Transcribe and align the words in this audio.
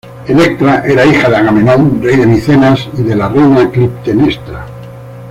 Electra 0.27 0.81
era 0.83 1.05
hija 1.05 1.29
de 1.29 1.35
Agamenón, 1.35 2.01
rey 2.01 2.15
de 2.17 2.25
Micenas 2.25 2.89
y 2.97 3.03
de 3.03 3.15
la 3.15 3.29
reina 3.29 3.69
Clitemnestra. 3.69 4.65